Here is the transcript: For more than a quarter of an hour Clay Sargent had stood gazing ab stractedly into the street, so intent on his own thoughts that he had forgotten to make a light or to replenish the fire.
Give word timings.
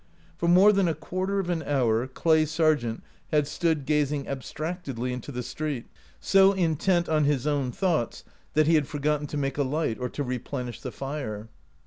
For 0.35 0.47
more 0.47 0.73
than 0.73 0.87
a 0.87 0.95
quarter 0.95 1.37
of 1.37 1.47
an 1.51 1.61
hour 1.61 2.07
Clay 2.07 2.47
Sargent 2.47 3.03
had 3.29 3.45
stood 3.47 3.85
gazing 3.85 4.27
ab 4.27 4.41
stractedly 4.41 5.13
into 5.13 5.31
the 5.31 5.43
street, 5.43 5.85
so 6.19 6.53
intent 6.53 7.07
on 7.07 7.25
his 7.25 7.45
own 7.45 7.71
thoughts 7.71 8.23
that 8.55 8.65
he 8.65 8.73
had 8.73 8.87
forgotten 8.87 9.27
to 9.27 9.37
make 9.37 9.59
a 9.59 9.63
light 9.63 9.99
or 9.99 10.09
to 10.09 10.23
replenish 10.23 10.81
the 10.81 10.91
fire. 10.91 11.49